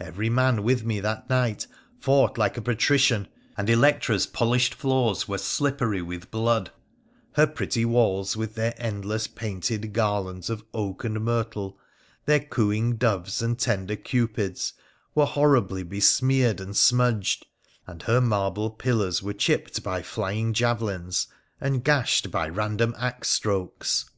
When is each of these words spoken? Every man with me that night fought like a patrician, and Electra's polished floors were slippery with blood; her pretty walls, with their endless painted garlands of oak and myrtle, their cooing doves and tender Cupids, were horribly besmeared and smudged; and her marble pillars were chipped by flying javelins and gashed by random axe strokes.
Every 0.00 0.28
man 0.28 0.64
with 0.64 0.84
me 0.84 0.98
that 0.98 1.30
night 1.30 1.68
fought 2.00 2.36
like 2.36 2.56
a 2.56 2.60
patrician, 2.60 3.28
and 3.56 3.70
Electra's 3.70 4.26
polished 4.26 4.74
floors 4.74 5.28
were 5.28 5.38
slippery 5.38 6.02
with 6.02 6.32
blood; 6.32 6.72
her 7.34 7.46
pretty 7.46 7.84
walls, 7.84 8.36
with 8.36 8.56
their 8.56 8.74
endless 8.78 9.28
painted 9.28 9.92
garlands 9.92 10.50
of 10.50 10.64
oak 10.74 11.04
and 11.04 11.20
myrtle, 11.24 11.78
their 12.24 12.40
cooing 12.40 12.96
doves 12.96 13.40
and 13.42 13.56
tender 13.56 13.94
Cupids, 13.94 14.72
were 15.14 15.24
horribly 15.24 15.84
besmeared 15.84 16.60
and 16.60 16.76
smudged; 16.76 17.46
and 17.86 18.02
her 18.02 18.20
marble 18.20 18.70
pillars 18.70 19.22
were 19.22 19.32
chipped 19.34 19.84
by 19.84 20.02
flying 20.02 20.52
javelins 20.52 21.28
and 21.60 21.84
gashed 21.84 22.32
by 22.32 22.48
random 22.48 22.92
axe 22.98 23.28
strokes. 23.28 24.10